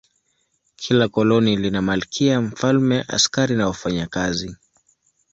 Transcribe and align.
Kila 0.75 1.05
koloni 1.15 1.57
lina 1.57 1.81
malkia, 1.81 2.41
mfalme, 2.41 3.01
askari 3.15 3.55
na 3.55 3.67
wafanyakazi. 3.67 4.55